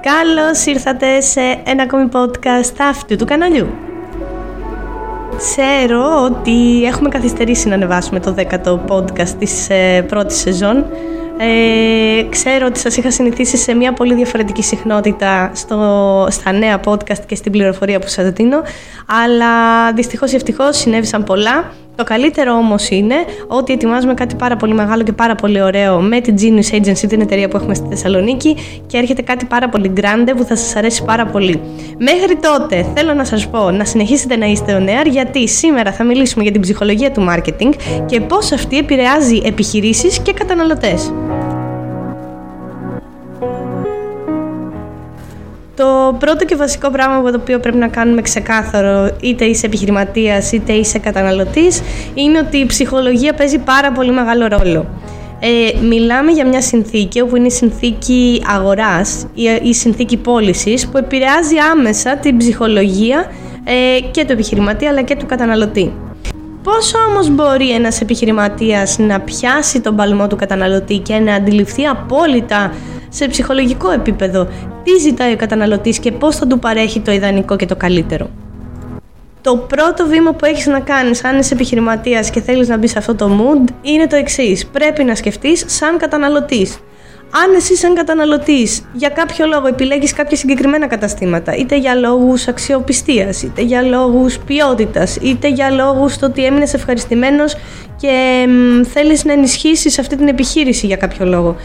[0.00, 3.66] Καλώς ήρθατε σε ένα ακόμη podcast αυτού του καναλιού.
[5.36, 10.86] Ξέρω ότι έχουμε καθυστερήσει να ανεβάσουμε το 10ο podcast της ε, πρώτης σεζόν.
[11.38, 17.20] Ε, ξέρω ότι σας είχα συνηθίσει σε μια πολύ διαφορετική συχνότητα στο, στα νέα podcast
[17.26, 18.62] και στην πληροφορία που σας δίνω,
[19.06, 23.14] αλλά δυστυχώς ή ευτυχώς συνέβησαν πολλά το καλύτερο όμως είναι
[23.46, 27.20] ότι ετοιμάζουμε κάτι πάρα πολύ μεγάλο και πάρα πολύ ωραίο με την Genius Agency, την
[27.20, 31.04] εταιρεία που έχουμε στη Θεσσαλονίκη και έρχεται κάτι πάρα πολύ grande που θα σας αρέσει
[31.04, 31.60] πάρα πολύ.
[31.98, 36.04] Μέχρι τότε θέλω να σας πω να συνεχίσετε να είστε ο air γιατί σήμερα θα
[36.04, 37.72] μιλήσουμε για την ψυχολογία του marketing
[38.06, 41.12] και πώς αυτή επηρεάζει επιχειρήσεις και καταναλωτές.
[45.76, 50.52] Το πρώτο και βασικό πράγμα που το οποίο πρέπει να κάνουμε ξεκάθαρο, είτε είσαι επιχειρηματίας
[50.52, 51.82] είτε είσαι καταναλωτής,
[52.14, 54.86] είναι ότι η ψυχολογία παίζει πάρα πολύ μεγάλο ρόλο.
[55.40, 60.98] Ε, μιλάμε για μια συνθήκη όπου είναι η συνθήκη αγοράς ή η συνθήκη πώλησης που
[60.98, 63.30] επηρεάζει άμεσα την ψυχολογία
[63.64, 65.92] ε, και του επιχειρηματία αλλά και του καταναλωτή.
[66.62, 72.72] Πόσο όμως μπορεί ένας επιχειρηματίας να πιάσει τον παλμό του καταναλωτή και να αντιληφθεί απόλυτα
[73.14, 74.48] σε ψυχολογικό επίπεδο
[74.84, 78.30] τι ζητάει ο καταναλωτής και πώς θα του παρέχει το ιδανικό και το καλύτερο.
[79.40, 82.98] Το πρώτο βήμα που έχεις να κάνεις αν είσαι επιχειρηματίας και θέλεις να μπεις σε
[82.98, 84.66] αυτό το mood είναι το εξής.
[84.66, 86.78] Πρέπει να σκεφτείς σαν καταναλωτής.
[87.44, 93.42] Αν εσύ σαν καταναλωτής για κάποιο λόγο επιλέγεις κάποια συγκεκριμένα καταστήματα είτε για λόγους αξιοπιστίας,
[93.42, 97.56] είτε για λόγους ποιότητας, είτε για λόγους το ότι έμεινες ευχαριστημένος
[97.96, 101.56] και μ, θέλεις να ενισχύσεις αυτή την επιχείρηση για κάποιο λόγο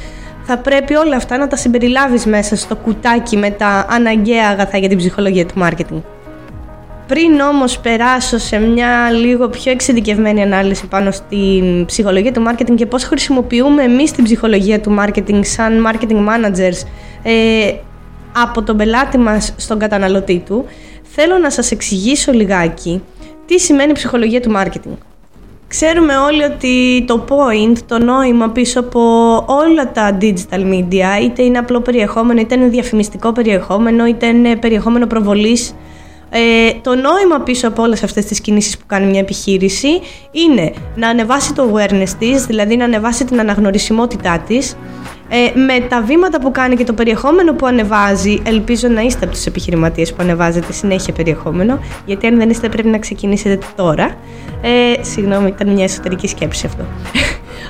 [0.52, 4.89] θα πρέπει όλα αυτά να τα συμπεριλάβεις μέσα στο κουτάκι με τα αναγκαία αγαθά για
[4.89, 6.02] την ψυχολογία του μάρκετινγκ.
[7.08, 12.86] Πριν όμως περάσω σε μια λίγο πιο εξειδικευμένη ανάλυση πάνω στην ψυχολογία του μάρκετινγκ και
[12.86, 16.88] πώς χρησιμοποιούμε εμείς την ψυχολογία του μάρκετινγκ σαν marketing managers
[17.23, 17.73] ε,
[18.33, 20.65] από τον πελάτη μας στον καταναλωτή του,
[21.04, 23.04] θέλω να σας εξηγήσω λιγάκι
[23.45, 24.95] τι σημαίνει ψυχολογία του μάρκετινγκ.
[25.69, 28.99] Ξέρουμε όλοι ότι το point, το νόημα πίσω από
[29.47, 35.08] όλα τα digital media, είτε είναι απλό περιεχόμενο, είτε είναι διαφημιστικό περιεχόμενο, είτε είναι περιεχόμενο
[35.08, 35.75] προβολής,
[36.29, 39.89] ε, το νόημα πίσω από όλες αυτές τις κινήσεις που κάνει μια επιχείρηση
[40.31, 44.75] είναι να ανεβάσει το awareness της, δηλαδή να ανεβάσει την αναγνωρισιμότητά της,
[45.29, 49.33] ε, με τα βήματα που κάνει και το περιεχόμενο που ανεβάζει, ελπίζω να είστε από
[49.33, 54.15] τους επιχειρηματίες που ανεβάζετε συνέχεια περιεχόμενο, γιατί αν δεν είστε πρέπει να ξεκινήσετε τώρα.
[54.61, 56.85] Ε, συγγνώμη, ήταν μια εσωτερική σκέψη αυτό.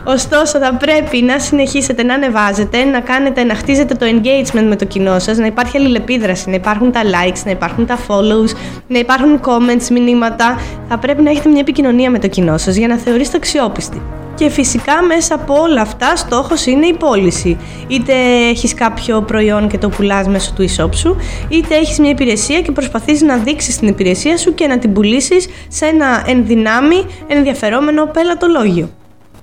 [0.04, 4.86] Ωστόσο, θα πρέπει να συνεχίσετε να ανεβάζετε, να κάνετε, να χτίζετε το engagement με το
[4.86, 8.50] κοινό σας, να υπάρχει αλληλεπίδραση, να υπάρχουν τα likes, να υπάρχουν τα follows,
[8.88, 10.60] να υπάρχουν comments, μηνύματα.
[10.90, 14.02] Θα πρέπει να έχετε μια επικοινωνία με το κοινό σας για να θεωρήσετε αξιόπιστοι.
[14.36, 17.58] Και φυσικά μέσα από όλα αυτά στόχος είναι η πώληση.
[17.88, 18.14] Είτε
[18.50, 21.16] έχεις κάποιο προϊόν και το πουλάς μέσω του e-shop σου,
[21.50, 25.48] είτε έχεις μια υπηρεσία και προσπαθείς να δείξεις την υπηρεσία σου και να την πουλήσεις
[25.68, 28.90] σε ένα ενδυνάμει, ενδιαφερόμενο πελατολόγιο.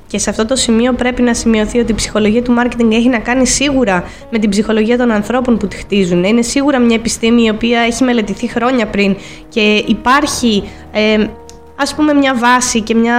[0.07, 3.19] Και σε αυτό το σημείο πρέπει να σημειωθεί ότι η ψυχολογία του marketing έχει να
[3.19, 6.25] κάνει σίγουρα με την ψυχολογία των ανθρώπων που τη χτίζουν.
[6.25, 9.17] Είναι σίγουρα μια επιστήμη η οποία έχει μελετηθεί χρόνια πριν
[9.49, 10.63] και υπάρχει
[10.93, 11.27] ε,
[11.77, 13.17] ας πούμε μια βάση και μια...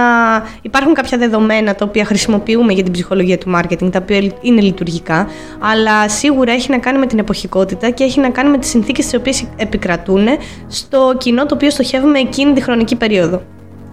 [0.62, 5.28] υπάρχουν κάποια δεδομένα τα οποία χρησιμοποιούμε για την ψυχολογία του marketing, τα οποία είναι λειτουργικά,
[5.58, 9.04] αλλά σίγουρα έχει να κάνει με την εποχικότητα και έχει να κάνει με τις συνθήκες
[9.04, 10.26] τις οποίες επικρατούν
[10.68, 13.42] στο κοινό το οποίο στοχεύουμε εκείνη τη χρονική περίοδο.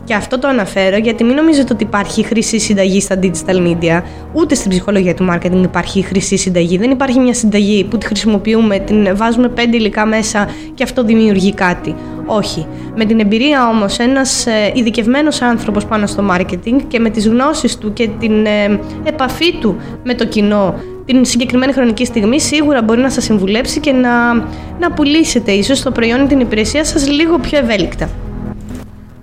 [0.05, 4.01] Και αυτό το αναφέρω γιατί μην νομίζετε ότι υπάρχει χρυσή συνταγή στα digital media,
[4.33, 6.77] ούτε στην ψυχολογία του marketing υπάρχει χρυσή συνταγή.
[6.77, 11.53] Δεν υπάρχει μια συνταγή που τη χρησιμοποιούμε, την βάζουμε πέντε υλικά μέσα και αυτό δημιουργεί
[11.53, 11.95] κάτι.
[12.25, 12.67] Όχι.
[12.95, 17.77] Με την εμπειρία όμως ένας ε, ειδικευμένος άνθρωπος πάνω στο marketing και με τις γνώσεις
[17.77, 23.01] του και την ε, επαφή του με το κοινό την συγκεκριμένη χρονική στιγμή σίγουρα μπορεί
[23.01, 24.33] να σας συμβουλέψει και να,
[24.79, 28.09] να πουλήσετε ίσως το προϊόν ή την υπηρεσία σας λίγο πιο ευέλικτα.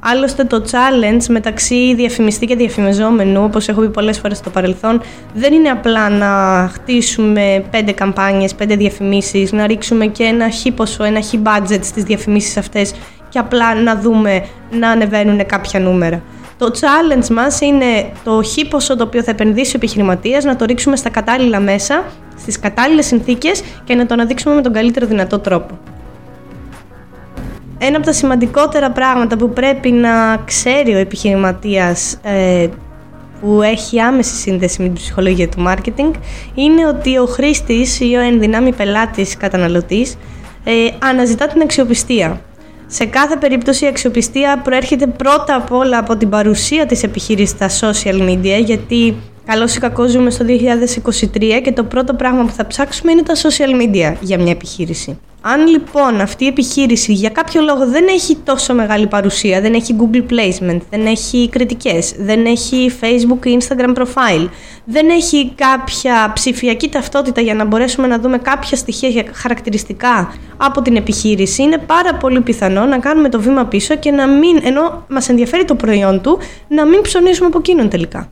[0.05, 5.00] Άλλωστε το challenge μεταξύ διαφημιστή και διαφημιζόμενου, όπως έχω πει πολλές φορές στο παρελθόν,
[5.35, 6.29] δεν είναι απλά να
[6.73, 12.03] χτίσουμε πέντε καμπάνιες, πέντε διαφημίσεις, να ρίξουμε και ένα χι ποσό, ένα χι budget στις
[12.03, 12.94] διαφημίσεις αυτές
[13.29, 16.23] και απλά να δούμε να ανεβαίνουν κάποια νούμερα.
[16.59, 20.65] Το challenge μας είναι το χι ποσό το οποίο θα επενδύσει ο επιχειρηματίας να το
[20.65, 22.05] ρίξουμε στα κατάλληλα μέσα,
[22.38, 25.79] στις κατάλληλες συνθήκες και να το αναδείξουμε με τον καλύτερο δυνατό τρόπο
[27.84, 32.67] ένα από τα σημαντικότερα πράγματα που πρέπει να ξέρει ο επιχειρηματίας ε,
[33.40, 36.11] που έχει άμεση σύνδεση με την ψυχολογία του marketing
[36.55, 40.17] είναι ότι ο χρήστης ή ο ενδυνάμει πελάτης καταναλωτής
[40.64, 42.40] ε, αναζητά την αξιοπιστία.
[42.87, 47.90] Σε κάθε περίπτωση η αξιοπιστία προέρχεται πρώτα απ' όλα από την παρουσία της επιχείρησης στα
[47.90, 52.67] social media γιατί Καλό ή κακό ζούμε στο 2023 και το πρώτο πράγμα που θα
[52.67, 55.19] ψάξουμε είναι τα social media για μια επιχείρηση.
[55.44, 59.97] Αν λοιπόν αυτή η επιχείρηση για κάποιο λόγο δεν έχει τόσο μεγάλη παρουσία, δεν έχει
[59.99, 64.49] Google Placement, δεν έχει κριτικές, δεν έχει Facebook ή Instagram profile,
[64.85, 70.97] δεν έχει κάποια ψηφιακή ταυτότητα για να μπορέσουμε να δούμε κάποια στοιχεία χαρακτηριστικά από την
[70.97, 75.29] επιχείρηση, είναι πάρα πολύ πιθανό να κάνουμε το βήμα πίσω και να μην, ενώ μας
[75.29, 76.38] ενδιαφέρει το προϊόν του,
[76.69, 78.29] να μην ψωνίσουμε από εκείνον τελικά.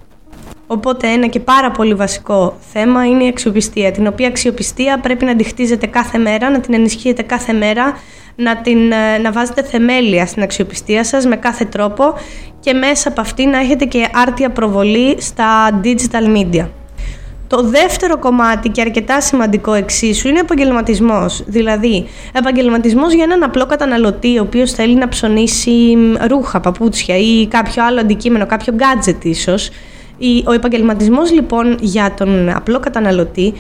[0.73, 5.37] Οπότε ένα και πάρα πολύ βασικό θέμα είναι η αξιοπιστία, την οποία αξιοπιστία πρέπει να
[5.37, 7.99] τη χτίζετε κάθε μέρα, να την ενισχύετε κάθε μέρα,
[8.37, 12.15] να, την, ε, να βάζετε θεμέλια στην αξιοπιστία σας με κάθε τρόπο
[12.61, 16.67] και μέσα από αυτή να έχετε και άρτια προβολή στα digital media.
[17.47, 21.43] Το δεύτερο κομμάτι και αρκετά σημαντικό εξίσου είναι επαγγελματισμός.
[21.47, 25.97] Δηλαδή, επαγγελματισμός για έναν απλό καταναλωτή, ο οποίος θέλει να ψωνίσει
[26.29, 29.71] ρούχα, παπούτσια ή κάποιο άλλο αντικείμενο, κάποιο gadget ίσως,
[30.47, 33.55] ο επαγγελματισμός λοιπόν για τον απλό καταναλωτή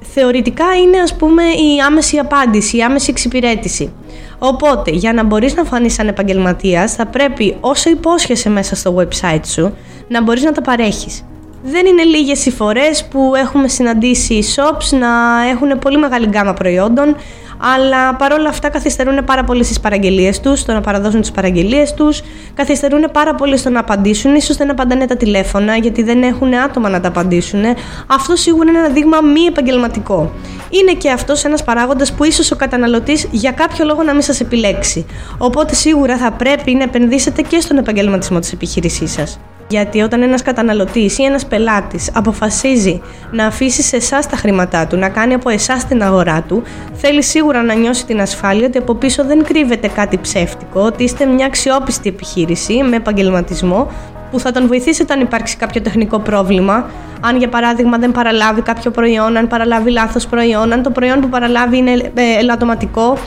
[0.00, 3.92] θεωρητικά είναι ας πούμε η άμεση απάντηση, η άμεση εξυπηρέτηση.
[4.38, 9.46] Οπότε για να μπορείς να φανείς σαν επαγγελματίας θα πρέπει όσο υπόσχεσαι μέσα στο website
[9.46, 9.74] σου
[10.08, 11.24] να μπορείς να τα παρέχεις.
[11.66, 15.08] Δεν είναι λίγες οι φορές που έχουμε συναντήσει shops να
[15.50, 17.16] έχουν πολύ μεγάλη γκάμα προϊόντων
[17.58, 22.22] αλλά παρόλα αυτά καθυστερούν πάρα πολύ στις παραγγελίες τους, στο να παραδώσουν τις παραγγελίες τους,
[22.54, 26.88] καθυστερούν πάρα πολύ στο να απαντήσουν, ίσως δεν απαντάνε τα τηλέφωνα γιατί δεν έχουν άτομα
[26.88, 27.62] να τα απαντήσουν.
[28.06, 30.32] Αυτό σίγουρα είναι ένα δείγμα μη επαγγελματικό.
[30.70, 34.40] Είναι και αυτός ένας παράγοντας που ίσως ο καταναλωτής για κάποιο λόγο να μην σας
[34.40, 35.06] επιλέξει.
[35.38, 39.38] Οπότε σίγουρα θα πρέπει να επενδύσετε και στον επαγγελματισμό της επιχείρησής σας.
[39.68, 44.96] Γιατί όταν ένας καταναλωτής ή ένας πελάτης αποφασίζει να αφήσει σε εσάς τα χρήματά του,
[44.96, 46.62] να κάνει από εσάς την αγορά του,
[46.92, 51.24] θέλει σίγουρα να νιώσει την ασφάλεια ότι από πίσω δεν κρύβεται κάτι ψεύτικο, ότι είστε
[51.26, 53.90] μια αξιόπιστη επιχείρηση με επαγγελματισμό
[54.30, 56.90] που θα τον βοηθήσει αν υπάρξει κάποιο τεχνικό πρόβλημα.
[57.20, 61.28] Αν για παράδειγμα δεν παραλάβει κάποιο προϊόν, αν παραλάβει λάθος προϊόν, αν το προϊόν που
[61.28, 63.18] παραλάβει είναι ε, ελαττωματικό,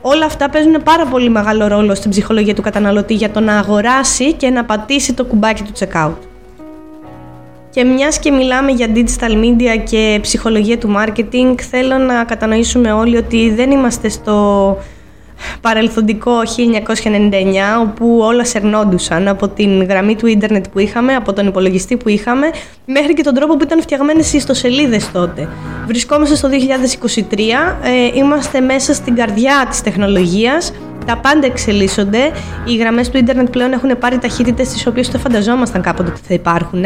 [0.00, 4.32] Όλα αυτά παίζουν πάρα πολύ μεγάλο ρόλο στην ψυχολογία του καταναλωτή για το να αγοράσει
[4.32, 6.16] και να πατήσει το κουμπάκι του checkout.
[7.70, 13.16] Και μιας και μιλάμε για digital media και ψυχολογία του marketing, θέλω να κατανοήσουμε όλοι
[13.16, 14.76] ότι δεν είμαστε στο
[15.60, 21.96] παρελθοντικό 1999 όπου όλα σερνόντουσαν από την γραμμή του ίντερνετ που είχαμε, από τον υπολογιστή
[21.96, 22.50] που είχαμε
[22.84, 25.48] μέχρι και τον τρόπο που ήταν φτιαγμένες οι ιστοσελίδες τότε.
[25.86, 30.72] Βρισκόμαστε στο 2023, ε, είμαστε μέσα στην καρδιά της τεχνολογίας
[31.06, 32.18] τα πάντα εξελίσσονται.
[32.64, 36.34] Οι γραμμές του ίντερνετ πλέον έχουν πάρει ταχύτητες τις οποίες δεν φανταζόμασταν κάποτε ότι θα
[36.34, 36.84] υπάρχουν.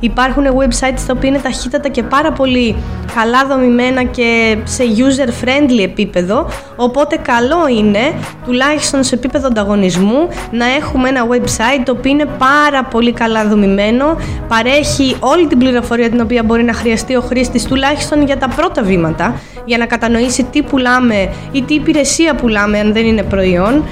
[0.00, 2.76] Υπάρχουν websites τα οποία είναι ταχύτατα και πάρα πολύ
[3.14, 6.48] καλά δομημένα και σε user friendly επίπεδο.
[6.76, 7.98] Οπότε καλό είναι,
[8.44, 14.16] τουλάχιστον σε επίπεδο ανταγωνισμού, να έχουμε ένα website το οποίο είναι πάρα πολύ καλά δομημένο,
[14.48, 18.82] παρέχει όλη την πληροφορία την οποία μπορεί να χρειαστεί ο χρήστης τουλάχιστον για τα πρώτα
[18.82, 23.84] βήματα, για να κατανοήσει τι πουλάμε ή τι υπηρεσία πουλάμε αν δεν είναι προϊόν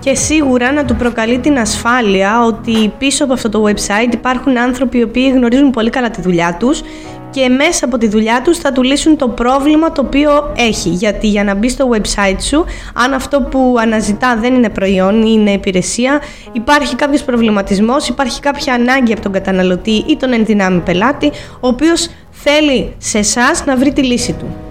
[0.00, 4.98] και σίγουρα να του προκαλεί την ασφάλεια ότι πίσω από αυτό το website υπάρχουν άνθρωποι
[4.98, 6.82] οι οποίοι γνωρίζουν πολύ καλά τη δουλειά τους
[7.30, 10.88] και μέσα από τη δουλειά τους θα του λύσουν το πρόβλημα το οποίο έχει.
[10.88, 12.64] Γιατί για να μπει στο website σου,
[12.94, 16.20] αν αυτό που αναζητά δεν είναι προϊόν ή είναι υπηρεσία,
[16.52, 22.08] υπάρχει κάποιος προβληματισμός, υπάρχει κάποια ανάγκη από τον καταναλωτή ή τον ενδυνάμει πελάτη, ο οποίος
[22.30, 24.67] θέλει σε εσάς να βρει τη λύση του.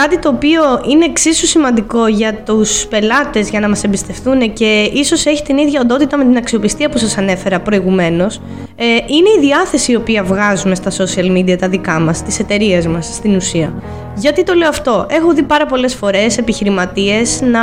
[0.00, 5.26] Κάτι το οποίο είναι εξίσου σημαντικό για τους πελάτες για να μας εμπιστευτούν και ίσως
[5.26, 8.40] έχει την ίδια οντότητα με την αξιοπιστία που σας ανέφερα προηγουμένως
[8.76, 12.86] ε, είναι η διάθεση η οποία βγάζουμε στα social media τα δικά μας, τις εταιρείες
[12.86, 13.82] μας στην ουσία.
[14.16, 17.60] Γιατί το λέω αυτό; Έχω δει πάρα πολλές φορές επιχειρηματίες να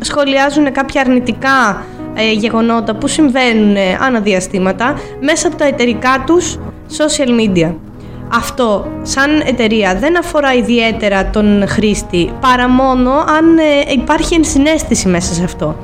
[0.00, 6.58] σχολιάζουν κάποια αρνητικά ε, γεγονότα που συμβαίνουν ε, αναδιαστήματα μέσα από τα εταιρικά τους
[6.98, 7.74] social media
[8.32, 15.34] αυτό σαν εταιρεία δεν αφορά ιδιαίτερα τον χρήστη παρά μόνο αν ε, υπάρχει ενσυναίσθηση μέσα
[15.34, 15.76] σε αυτό.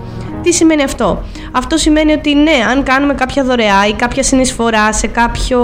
[0.42, 5.06] Τι σημαίνει αυτό; Αυτό σημαίνει ότι ναι, αν κάνουμε κάποια δωρεά ή κάποια συνεισφορά σε
[5.06, 5.60] κάποιο,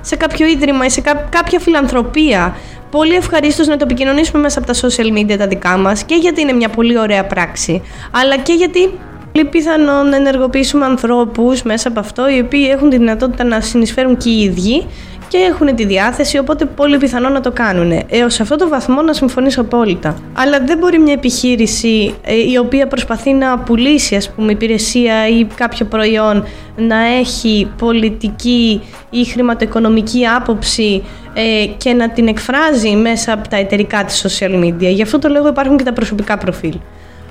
[0.00, 1.00] σε κάποιο ίδρυμα ή σε
[1.30, 2.56] κάποια φιλανθρωπία
[2.90, 6.40] πολύ ευχαρίστως να το επικοινωνήσουμε μέσα από τα social media τα δικά μας και γιατί
[6.40, 8.90] είναι μια πολύ ωραία πράξη αλλά και γιατί
[9.32, 14.16] πολύ πιθανό να ενεργοποιήσουμε ανθρώπους μέσα από αυτό οι οποίοι έχουν τη δυνατότητα να συνεισφέρουν
[14.16, 14.86] και οι ίδιοι
[15.28, 18.02] και έχουν τη διάθεση, οπότε πολύ πιθανό να το κάνουν.
[18.08, 20.16] Έως σε αυτό το βαθμό να συμφωνήσω απόλυτα.
[20.32, 25.44] Αλλά δεν μπορεί μια επιχείρηση ε, η οποία προσπαθεί να πουλήσει, ας πούμε, υπηρεσία ή
[25.44, 28.80] κάποιο προϊόν να έχει πολιτική
[29.10, 31.02] ή χρηματοοικονομική άποψη
[31.34, 34.92] ε, και να την εκφράζει μέσα από τα εταιρικά της social media.
[34.92, 36.74] Γι' αυτό το λόγο υπάρχουν και τα προσωπικά προφίλ.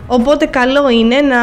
[0.07, 1.37] Οπότε καλό είναι να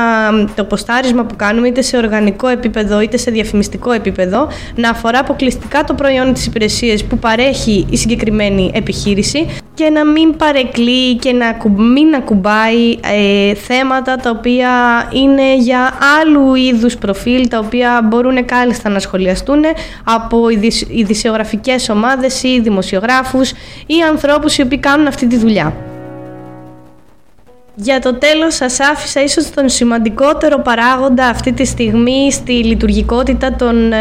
[0.54, 5.84] το ποστάρισμα που κάνουμε είτε σε οργανικό επίπεδο είτε σε διαφημιστικό επίπεδο να αφορά αποκλειστικά
[5.84, 11.56] το προϊόν της υπηρεσίας που παρέχει η συγκεκριμένη επιχείρηση και να μην παρεκκλεί και να
[11.70, 14.70] μην ακουμπάει ε, θέματα τα οποία
[15.12, 19.62] είναι για άλλου είδους προφίλ τα οποία μπορούν κάλλιστα να σχολιαστούν
[20.04, 20.48] από
[20.88, 23.50] ειδησιογραφικές ομάδες ή δημοσιογράφους
[23.86, 25.93] ή ανθρώπους οι οποίοι κάνουν αυτή τη δουλειά.
[27.76, 33.92] Για το τέλος σας άφησα ίσως τον σημαντικότερο παράγοντα αυτή τη στιγμή στη λειτουργικότητα των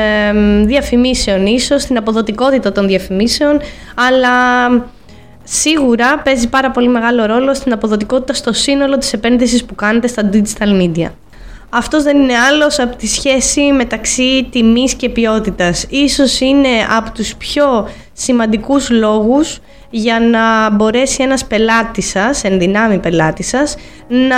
[0.65, 3.59] διαφημίσεων, ίσως στην αποδοτικότητα των διαφημίσεων,
[3.95, 4.29] αλλά
[5.43, 10.29] σίγουρα παίζει πάρα πολύ μεγάλο ρόλο στην αποδοτικότητα στο σύνολο της επένδυσης που κάνετε στα
[10.33, 11.09] digital media.
[11.69, 15.85] Αυτός δεν είναι άλλος από τη σχέση μεταξύ τιμής και ποιότητας.
[15.89, 19.59] Ίσως είναι από τους πιο σημαντικούς λόγους
[19.95, 23.75] για να μπορέσει ένας πελάτης σας, ενδυνάμει πελάτη σας,
[24.07, 24.37] να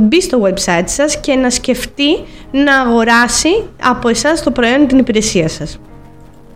[0.00, 2.16] μπει στο website σας και να σκεφτεί
[2.50, 5.78] να αγοράσει από εσάς το προϊόν ή την υπηρεσία σας.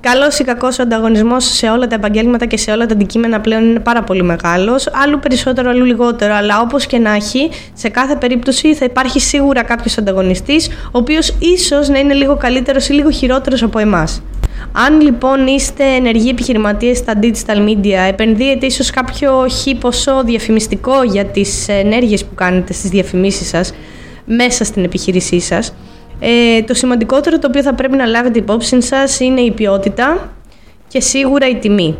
[0.01, 3.65] Καλός ή κακός ο ανταγωνισμός σε όλα τα επαγγέλματα και σε όλα τα αντικείμενα πλέον
[3.65, 4.89] είναι πάρα πολύ μεγάλος.
[4.93, 6.35] Άλλου περισσότερο, άλλου λιγότερο.
[6.35, 11.35] Αλλά όπως και να έχει, σε κάθε περίπτωση θα υπάρχει σίγουρα κάποιος ανταγωνιστής, ο οποίος
[11.39, 14.23] ίσως να είναι λίγο καλύτερος ή λίγο χειρότερος από εμάς.
[14.73, 21.25] Αν λοιπόν είστε ενεργοί επιχειρηματίες στα digital media, επενδύετε ίσως κάποιο χι ποσό διαφημιστικό για
[21.25, 23.73] τις ενέργειες που κάνετε στις διαφημίσεις σας
[24.25, 25.75] μέσα στην επιχείρησή σας,
[26.21, 30.31] ε, το σημαντικότερο το οποίο θα πρέπει να λάβετε υπόψη σας είναι η ποιότητα
[30.89, 31.97] και σίγουρα η τιμή.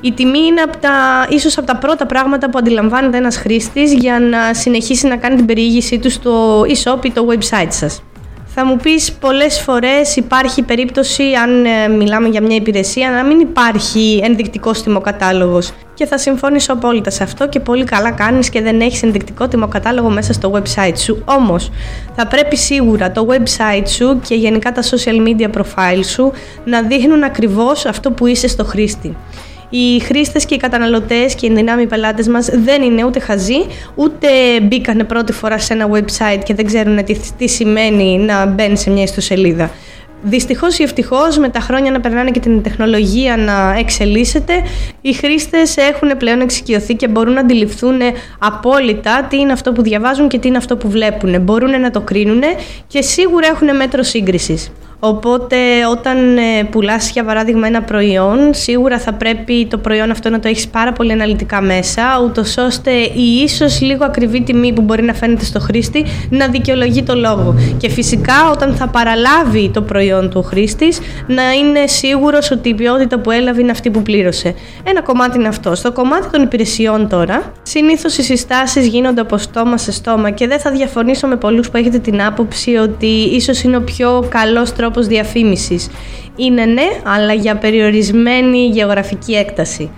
[0.00, 4.20] Η τιμή είναι από τα, ίσως από τα πρώτα πράγματα που αντιλαμβάνεται ένας χρήστης για
[4.20, 8.02] να συνεχίσει να κάνει την περιήγησή του στο e-shop ή το website σας.
[8.54, 13.40] Θα μου πεις πολλές φορές υπάρχει περίπτωση αν ε, μιλάμε για μια υπηρεσία να μην
[13.40, 18.80] υπάρχει ενδεικτικός τιμοκατάλογος και θα συμφωνήσω απόλυτα σε αυτό και πολύ καλά κάνεις και δεν
[18.80, 21.22] έχεις ενδεικτικό τιμοκατάλογο μέσα στο website σου.
[21.24, 21.70] Όμως
[22.16, 26.32] θα πρέπει σίγουρα το website σου και γενικά τα social media profile σου
[26.64, 29.16] να δείχνουν ακριβώς αυτό που είσαι στο χρήστη
[29.70, 34.28] οι χρήστες και οι καταναλωτές και οι δυνάμοι πελάτες μας δεν είναι ούτε χαζοί, ούτε
[34.62, 38.90] μπήκανε πρώτη φορά σε ένα website και δεν ξέρουν τι, τι σημαίνει να μπαίνει σε
[38.90, 39.70] μια ιστοσελίδα.
[40.22, 44.52] Δυστυχώς ή ευτυχώς, με τα χρόνια να περνάνε και την τεχνολογία να εξελίσσεται,
[45.00, 48.00] οι χρήστες έχουν πλέον εξοικειωθεί και μπορούν να αντιληφθούν
[48.38, 51.40] απόλυτα τι είναι αυτό που διαβάζουν και τι είναι αυτό που βλέπουν.
[51.40, 52.42] Μπορούν να το κρίνουν
[52.86, 54.72] και σίγουρα έχουν μέτρο σύγκρισης.
[55.02, 55.56] Οπότε
[55.90, 60.48] όταν ε, πουλάς για παράδειγμα ένα προϊόν, σίγουρα θα πρέπει το προϊόν αυτό να το
[60.48, 65.14] έχεις πάρα πολύ αναλυτικά μέσα, ούτως ώστε η ίσως λίγο ακριβή τιμή που μπορεί να
[65.14, 67.54] φαίνεται στο χρήστη να δικαιολογεί το λόγο.
[67.76, 72.74] Και φυσικά όταν θα παραλάβει το προϊόν του ο χρήστης, να είναι σίγουρος ότι η
[72.74, 74.54] ποιότητα που έλαβε είναι αυτή που πλήρωσε.
[74.84, 75.74] Ένα κομμάτι είναι αυτό.
[75.74, 80.58] Στο κομμάτι των υπηρεσιών τώρα, συνήθως οι συστάσεις γίνονται από στόμα σε στόμα και δεν
[80.58, 84.89] θα διαφωνήσω με πολλούς που έχετε την άποψη ότι ίσως είναι ο πιο καλός τρόπο
[84.90, 85.88] τρόπος διαφήμισης.
[86.36, 89.90] Είναι ναι, αλλά για περιορισμένη γεωγραφική έκταση.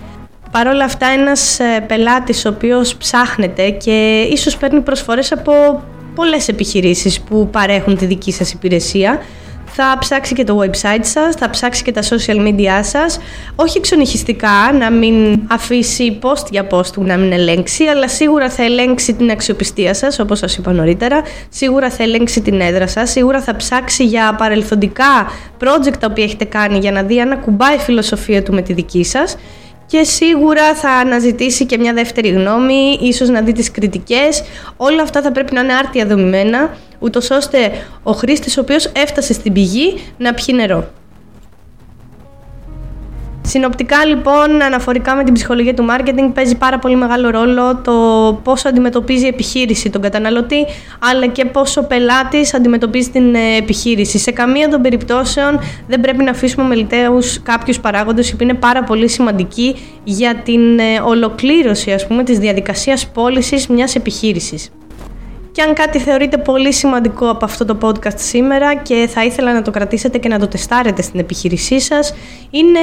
[0.51, 5.83] Παρ' όλα αυτά ένας ε, πελάτης ο οποίος ψάχνεται και ίσως παίρνει προσφορές από
[6.15, 9.21] πολλές επιχειρήσεις που παρέχουν τη δική σας υπηρεσία
[9.75, 13.19] θα ψάξει και το website σας, θα ψάξει και τα social media σας,
[13.55, 18.63] όχι εξονυχιστικά να μην αφήσει post για post που να μην ελέγξει, αλλά σίγουρα θα
[18.63, 23.41] ελέγξει την αξιοπιστία σας, όπως σας είπα νωρίτερα, σίγουρα θα ελέγξει την έδρα σας, σίγουρα
[23.41, 25.27] θα ψάξει για παρελθοντικά
[25.59, 28.73] project τα οποία έχετε κάνει για να δει αν ακουμπάει η φιλοσοφία του με τη
[28.73, 29.37] δική σας.
[29.87, 34.43] Και σίγουρα θα αναζητήσει και μια δεύτερη γνώμη, ίσως να δει τις κριτικές.
[34.77, 37.71] Όλα αυτά θα πρέπει να είναι άρτια δομημένα, ούτως ώστε
[38.03, 40.89] ο χρήστης ο οποίος έφτασε στην πηγή να πιει νερό.
[43.45, 47.93] Συνοπτικά λοιπόν, αναφορικά με την ψυχολογία του marketing, παίζει πάρα πολύ μεγάλο ρόλο το
[48.45, 50.67] πόσο αντιμετωπίζει η επιχείρηση τον καταναλωτή,
[50.99, 54.19] αλλά και πόσο ο πελάτης αντιμετωπίζει την ε, επιχείρηση.
[54.19, 59.09] Σε καμία των περιπτώσεων δεν πρέπει να αφήσουμε μελιτέους κάποιους παράγοντες που είναι πάρα πολύ
[59.09, 64.71] σημαντικοί για την ε, ολοκλήρωση ας πούμε, της διαδικασίας πώλησης μιας επιχείρησης.
[65.53, 69.63] Και αν κάτι θεωρείτε πολύ σημαντικό από αυτό το podcast σήμερα και θα ήθελα να
[69.63, 72.15] το κρατήσετε και να το τεστάρετε στην επιχείρησή σας,
[72.51, 72.79] είναι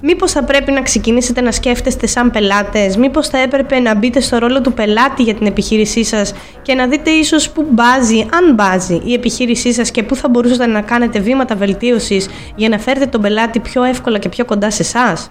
[0.00, 4.38] μήπως θα πρέπει να ξεκινήσετε να σκέφτεστε σαν πελάτες, μήπως θα έπρεπε να μπείτε στο
[4.38, 9.00] ρόλο του πελάτη για την επιχείρησή σας και να δείτε ίσως πού μπάζει, αν μπάζει
[9.04, 13.20] η επιχείρησή σας και πού θα μπορούσατε να κάνετε βήματα βελτίωσης για να φέρετε τον
[13.20, 15.30] πελάτη πιο εύκολα και πιο κοντά σε εσάς.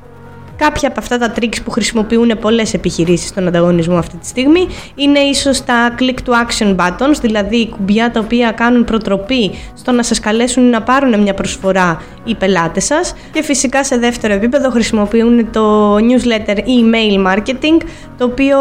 [0.62, 5.20] Κάποια από αυτά τα tricks που χρησιμοποιούν πολλές επιχειρήσεις στον ανταγωνισμό αυτή τη στιγμή είναι
[5.20, 10.20] ίσως τα click to action buttons, δηλαδή κουμπιά τα οποία κάνουν προτροπή στο να σας
[10.20, 15.96] καλέσουν να πάρουν μια προσφορά οι πελάτες σας και φυσικά σε δεύτερο επίπεδο χρησιμοποιούν το
[15.96, 17.86] newsletter email marketing
[18.18, 18.58] το οποίο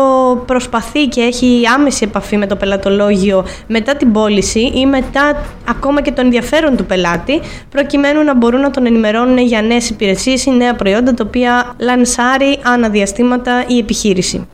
[0.46, 6.12] προσπαθεί και έχει άμεση επαφή με το πελατολόγιο μετά την πώληση ή μετά ακόμα και
[6.12, 7.40] το ενδιαφέρον του πελάτη
[7.70, 12.58] προκειμένου να μπορούν να τον ενημερώνουν για νέες υπηρεσίες ή νέα προϊόντα τα οποία λανσάρει
[12.62, 14.46] αναδιαστήματα η επιχείρηση.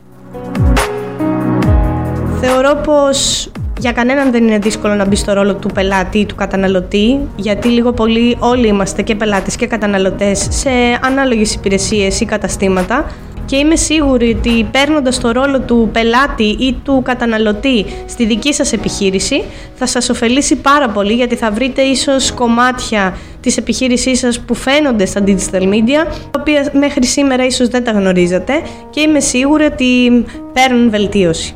[2.41, 3.49] Θεωρώ πως
[3.79, 7.67] για κανέναν δεν είναι δύσκολο να μπει στο ρόλο του πελάτη ή του καταναλωτή, γιατί
[7.67, 10.69] λίγο πολύ όλοι είμαστε και πελάτες και καταναλωτές σε
[11.01, 13.05] ανάλογες υπηρεσίες ή καταστήματα
[13.45, 18.73] και είμαι σίγουρη ότι παίρνοντας το ρόλο του πελάτη ή του καταναλωτή στη δική σας
[18.73, 19.43] επιχείρηση
[19.75, 25.05] θα σας ωφελήσει πάρα πολύ γιατί θα βρείτε ίσως κομμάτια της επιχείρησής σας που φαίνονται
[25.05, 28.53] στα digital media τα οποία μέχρι σήμερα ίσως δεν τα γνωρίζετε
[28.89, 31.55] και είμαι σίγουρη ότι παίρνουν βελτίωση.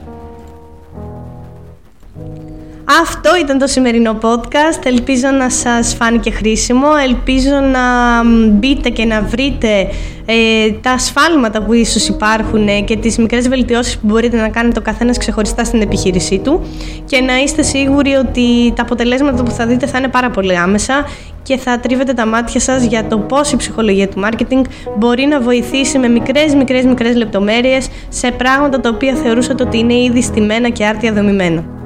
[2.99, 4.85] Αυτό ήταν το σημερινό podcast.
[4.85, 6.87] Ελπίζω να σας φάνηκε χρήσιμο.
[7.03, 7.79] Ελπίζω να
[8.49, 9.87] μπείτε και να βρείτε
[10.25, 14.79] ε, τα ασφάλματα που ίσως υπάρχουν ε, και τις μικρές βελτιώσεις που μπορείτε να κάνετε
[14.79, 16.61] ο καθένας ξεχωριστά στην επιχείρησή του
[17.05, 21.07] και να είστε σίγουροι ότι τα αποτελέσματα που θα δείτε θα είναι πάρα πολύ άμεσα
[21.43, 24.61] και θα τρίβετε τα μάτια σας για το πώς η ψυχολογία του marketing
[24.97, 29.93] μπορεί να βοηθήσει με μικρές μικρές μικρές λεπτομέρειες σε πράγματα τα οποία θεωρούσατε ότι είναι
[29.93, 31.80] ήδη στημένα και άρτια δομημένα.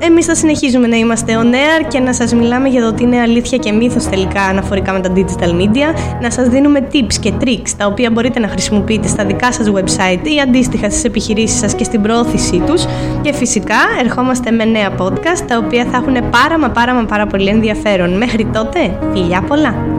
[0.00, 3.20] Εμείς θα συνεχίζουμε να είμαστε on air και να σας μιλάμε για το ότι είναι
[3.20, 7.70] αλήθεια και μύθος τελικά αναφορικά με τα digital media, να σας δίνουμε tips και tricks
[7.76, 11.84] τα οποία μπορείτε να χρησιμοποιείτε στα δικά σας website ή αντίστοιχα στις επιχειρήσεις σας και
[11.84, 12.84] στην προώθησή τους
[13.22, 17.26] και φυσικά ερχόμαστε με νέα podcast τα οποία θα έχουν πάρα μα πάρα μα πάρα
[17.26, 18.16] πολύ ενδιαφέρον.
[18.16, 19.97] Μέχρι τότε, φιλιά πολλά!